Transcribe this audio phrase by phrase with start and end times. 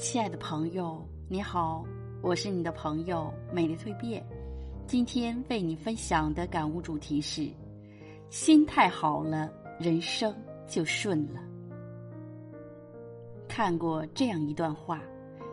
[0.00, 1.84] 亲爱的朋友，你好，
[2.22, 4.24] 我是你的朋友美丽蜕变。
[4.86, 7.46] 今天为你分享的感悟主题是：
[8.30, 10.34] 心态好了，人生
[10.66, 11.40] 就顺了。
[13.46, 15.02] 看过这样一段话：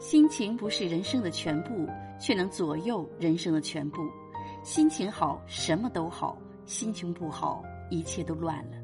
[0.00, 1.88] 心情不是人生的全部，
[2.18, 4.02] 却能左右人生的全部。
[4.64, 6.36] 心情好，什么都好；
[6.66, 8.76] 心情不好，一切都乱了。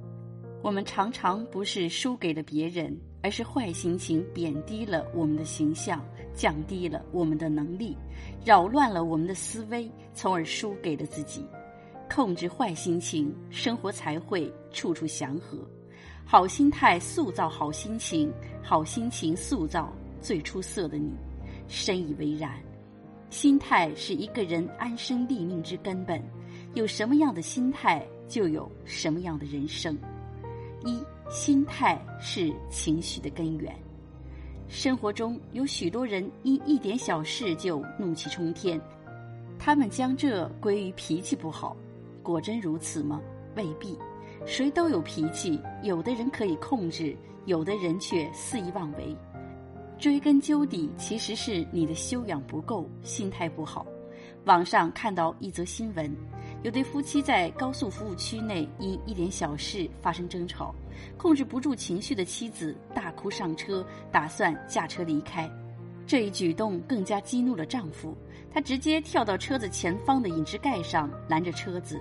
[0.62, 6.04] 我们常常不是输给了别人，而是坏心情贬低了我们的形象，
[6.34, 7.96] 降低了我们的能力，
[8.44, 11.44] 扰乱了我们的思维，从而输给了自己。
[12.10, 15.58] 控制坏心情，生活才会处处祥和。
[16.24, 18.32] 好心态塑造好心情，
[18.62, 21.12] 好心情塑造最出色的你。
[21.66, 22.58] 深以为然。
[23.30, 26.22] 心态是一个人安身立命之根本，
[26.72, 29.94] 有什么样的心态，就有什么样的人生。
[30.84, 33.75] 一心态是情绪的根源。
[34.69, 38.81] 生活中有许多人因一点小事就怒气冲天，
[39.59, 41.77] 他们将这归于脾气不好。
[42.23, 43.21] 果真如此吗？
[43.56, 43.99] 未必。
[44.47, 49.17] 谁都有脾气，有的人可以控制，有的人却肆意妄为。
[49.99, 53.84] 追根究底，其实是你的修养不够，心态不好。
[54.45, 56.15] 网上看到一则新闻。
[56.64, 60.75] 有对夫妻在高速服务区内因一点小事发生争吵，
[61.17, 65.48] 控制不住情绪的妻子大哭上车，打算驾车离开。
[66.05, 68.17] 这一举动更加激怒了丈夫，
[68.50, 72.00] 他直接跳到车子前方的引擎盖上拦着车子。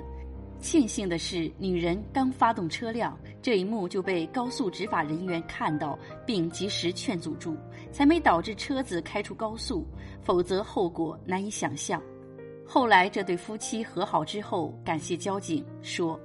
[0.59, 7.55] 庆幸的是，女人刚发动车辆，这一幕就被高速执法人员看到，并及时劝阻住，
[7.91, 9.85] 才没导致车子开出高速，
[10.23, 12.01] 否则后果难以想象。
[12.69, 16.19] 后来，这对夫妻和好之后，感谢交警，说，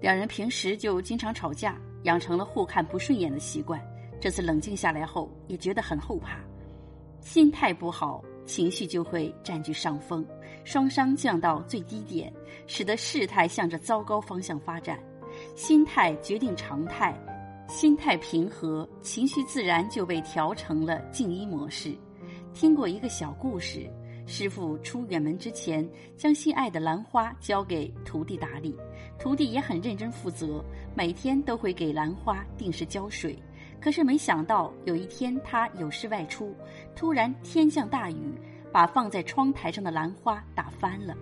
[0.00, 3.80] 两人平时就经常吵架，养成了互看不顺眼的习惯。
[4.20, 6.40] 这次冷静下来后，也觉得很后怕。
[7.20, 10.26] 心态不好，情绪就会占据上风，
[10.64, 12.32] 双商降到最低点，
[12.66, 14.98] 使得事态向着糟糕方向发展。
[15.54, 17.16] 心态决定常态，
[17.68, 21.96] 心态平和，情绪自然就被调成了静音模式。
[22.52, 23.88] 听过一个小故事。
[24.28, 28.76] 师傅出远门之前，将心爱的兰花交给徒弟打理，
[29.18, 30.62] 徒弟也很认真负责，
[30.94, 33.36] 每天都会给兰花定时浇水。
[33.80, 36.54] 可是没想到有一天他有事外出，
[36.94, 38.34] 突然天降大雨，
[38.70, 41.16] 把放在窗台上的兰花打翻了。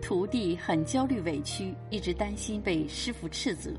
[0.00, 3.72] 徒弟很焦虑委屈，一直担心被师傅斥责。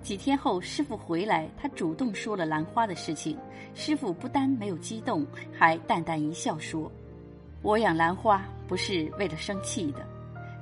[0.00, 3.36] 几天后，师傅回来，他主动说了兰花的事情。
[3.74, 6.90] 师傅不但没有激动，还淡淡一笑说。
[7.62, 10.04] 我养兰花不是为了生气的，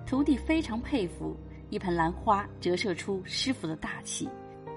[0.07, 1.35] 徒弟非常佩服
[1.71, 4.29] 一盆兰花折射出师傅的大气。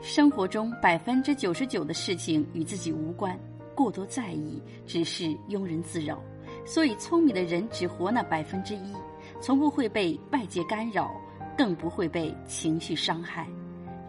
[0.02, 3.38] 生活中百分之九十九的事情与自己无关，
[3.76, 6.22] 过多在意只是庸人自扰。
[6.66, 8.94] 所以聪明的人只活那百分之一，
[9.42, 11.12] 从不会被外界干扰，
[11.58, 13.46] 更不会被情绪伤害。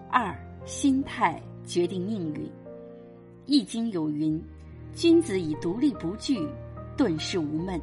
[0.09, 0.33] 二
[0.65, 2.45] 心态决定命运，
[3.45, 4.41] 《易经》有云
[4.95, 6.49] ：“君子以独立不惧，
[6.97, 7.81] 顿世无闷。”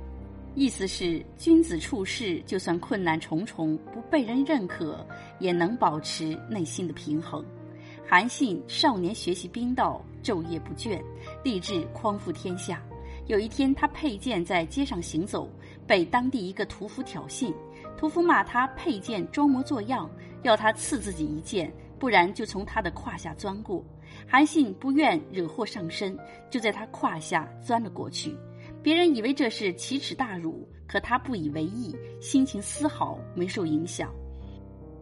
[0.53, 5.05] 意思是，君子处事，就算困难重重，不被人认可，
[5.39, 7.43] 也能保持内心的平衡。
[8.05, 11.01] 韩信少年学习兵道，昼夜不倦，
[11.41, 12.83] 立志匡扶天下。
[13.27, 15.49] 有一天，他佩剑在街上行走，
[15.87, 17.53] 被当地一个屠夫挑衅。
[17.97, 20.09] 屠夫骂他佩剑装模作样，
[20.43, 23.81] 要他刺自己一剑，不然就从他的胯下钻过。
[24.27, 26.17] 韩信不愿惹祸上身，
[26.49, 28.35] 就在他胯下钻了过去。
[28.83, 34.11] 别人以为这是奇耻大辱，可他不以为意，心情丝毫没受影响。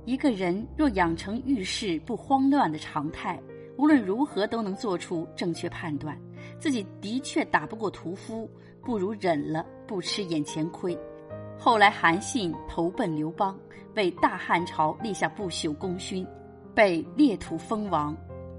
[0.05, 3.39] 一个人若养成遇事不慌乱的常态，
[3.77, 6.19] 无论如何都能做出正确判断。
[6.57, 8.49] 自己的确打不过屠夫，
[8.81, 10.97] 不如忍了，不吃眼前亏。
[11.57, 13.57] 后来韩信投奔刘邦，
[13.95, 16.25] 为大汉朝立下不朽功勋，
[16.75, 18.15] 被列土封王。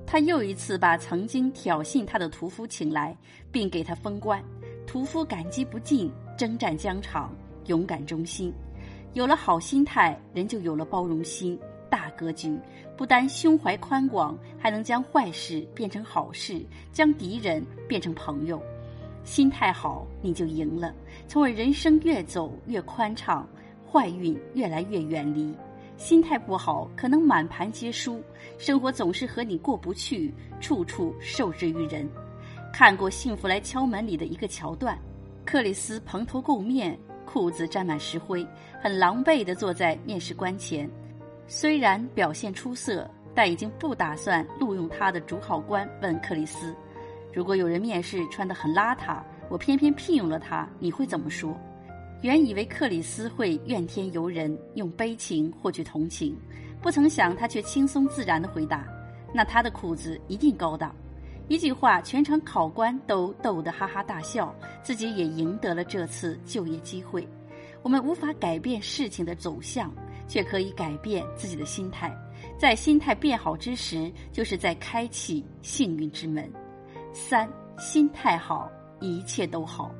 [0.06, 3.16] 他又一次把曾经挑衅他的屠夫请来，
[3.52, 4.42] 并给他封官。
[4.90, 7.32] 屠夫感激不尽，征战疆场，
[7.66, 8.52] 勇敢忠心。
[9.12, 11.56] 有了好心态，人就有了包容心、
[11.88, 12.58] 大格局。
[12.96, 16.60] 不单胸怀宽广，还能将坏事变成好事，
[16.90, 18.60] 将敌人变成朋友。
[19.22, 20.92] 心态好，你就赢了，
[21.28, 23.48] 从而人生越走越宽敞，
[23.88, 25.54] 坏运越来越远离。
[25.96, 28.20] 心态不好，可能满盘皆输，
[28.58, 32.10] 生活总是和你过不去，处处受制于人。
[32.72, 34.98] 看过《幸福来敲门》里的一个桥段，
[35.44, 38.46] 克里斯蓬头垢面，裤子沾满石灰，
[38.80, 40.88] 很狼狈地坐在面试官前。
[41.46, 46.74] 虽然表现出色，但已经不打算录用他的主考官问克里斯
[47.34, 51.54] ：“如果有人面试穿得很邋遢，我偏偏聘用了他，你会怎么说？
[52.22, 56.36] 原以为克里斯会怨天尤人，用悲情获取同情，
[56.80, 58.86] 不曾想他却轻松自然的回答
[59.34, 60.94] ：“那他的裤子一定高档。”
[61.50, 64.54] 一句话，全场考官都逗得哈哈大笑，
[64.84, 67.28] 自己也赢得了这次就业机会。
[67.82, 69.92] 我们无法改变事情的走向，
[70.28, 72.16] 却可以改变自己的心态。
[72.56, 76.48] 在心态变好之时，就是在开启幸运之门。
[77.12, 78.70] 三，心态好，
[79.00, 79.92] 一切都好。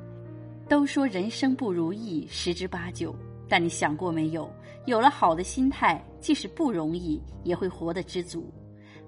[0.69, 3.13] 都说人生不如意十之八九，
[3.49, 4.49] 但你想过没有？
[4.85, 8.49] 有了好的心态，即使不容易，也会活得知足。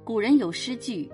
[0.04, 1.10] 古人有诗句：“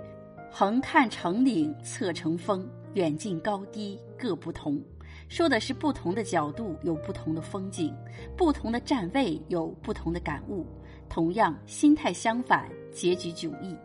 [0.52, 4.82] 横看成岭侧成峰，远近高低各不同。”
[5.30, 7.96] 说的是不同的角度有不同的风景，
[8.36, 10.66] 不同的站位有不同的感悟。
[11.08, 13.78] 同样，心态相反，结局迥异。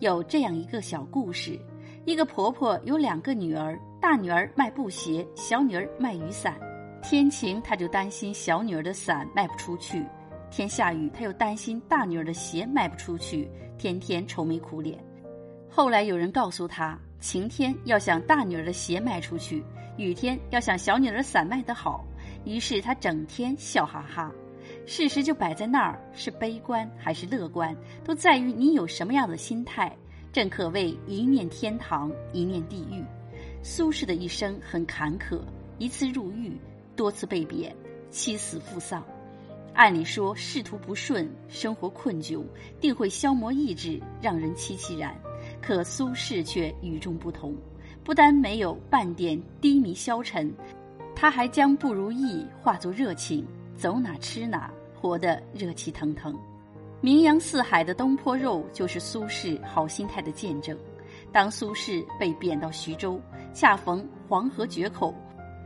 [0.00, 1.56] 有这样一个小故事：
[2.04, 3.78] 一个婆婆有两个女儿。
[4.00, 6.56] 大女儿卖布鞋，小女儿卖雨伞。
[7.02, 10.02] 天晴，她就担心小女儿的伞卖不出去；
[10.50, 14.98] 天下雨，她又担心大女儿的鞋卖不出去，天天愁眉苦脸。
[15.78, 19.62] 后来有人告诉她，晴天要想大女儿的鞋卖出去，
[19.96, 22.04] 雨天要想小女儿的伞卖得好。
[22.44, 24.28] 于是她整天笑哈哈。
[24.86, 29.96] 事实就摆在那儿，是悲观还是乐观，都在于你有什么样的心态。
[30.32, 33.04] 正可谓一念天堂，一念地狱。
[33.62, 35.40] 苏轼的一生很坎坷，
[35.78, 36.58] 一次入狱，
[36.96, 37.72] 多次被贬，
[38.10, 39.00] 妻死父丧。
[39.74, 42.44] 按理说，仕途不顺，生活困窘，
[42.80, 45.14] 定会消磨意志，让人凄凄然。
[45.60, 47.54] 可苏轼却与众不同，
[48.02, 50.52] 不但没有半点低迷消沉，
[51.14, 53.46] 他还将不如意化作热情，
[53.76, 56.36] 走哪吃哪，活得热气腾腾。
[57.00, 60.76] 名扬四海的东坡肉，就是苏轼好心态的见证。
[61.30, 63.20] 当苏轼被贬到徐州，
[63.52, 65.14] 恰逢黄河决口，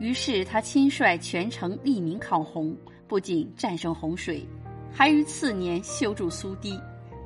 [0.01, 4.47] 于是他亲率全城利民抗洪，不仅战胜洪水，
[4.93, 6.79] 还于次年修筑苏堤，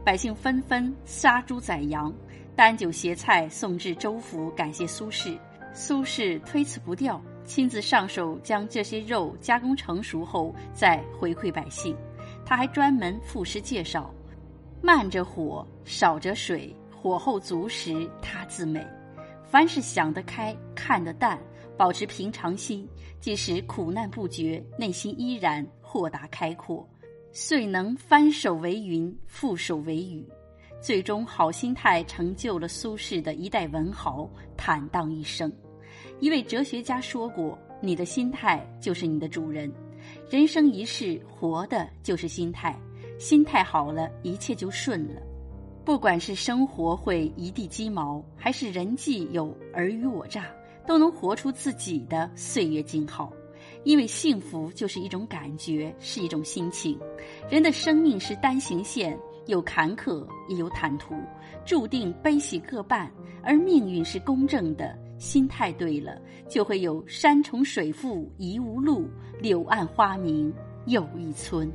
[0.05, 2.13] 百姓纷纷杀猪宰羊，
[2.57, 5.39] 担酒携菜送至州府感谢苏轼。
[5.75, 11.95] 苏轼推辞不掉，亲自上手将这些肉加工成熟后再回馈百姓。
[12.47, 14.11] 他还专门赋诗介绍
[14.81, 18.85] ：“慢着火，少着水。”火候足时，他自美。
[19.45, 21.39] 凡是想得开、看得淡，
[21.77, 22.89] 保持平常心，
[23.21, 26.89] 即使苦难不绝，内心依然豁达开阔，
[27.33, 30.27] 遂能翻手为云，覆手为雨。
[30.87, 35.53] 最终，好心态成就了苏轼的一代文豪坦荡一生。
[36.21, 39.69] 一位哲学家说过：“你的心态就是你的主人。
[40.31, 42.73] 人生一世，活的就是心态。
[43.19, 45.21] 心态好了，一切就顺了。”
[45.85, 50.47] 不管是生活会一地鸡毛，还是人际有尔虞我诈，
[50.87, 53.33] 都能活出自己的岁月静好。
[53.83, 56.97] 因为幸福就是一种感觉，是一种心情。
[57.51, 61.15] 人的生命是单行线，有坎坷也有坦途，
[61.65, 63.11] 注定悲喜各半。
[63.43, 69.09] 而命运是公正的，心态对了，就会有山重水复疑无路，
[69.41, 70.53] 柳暗花明
[70.87, 71.71] 又一村。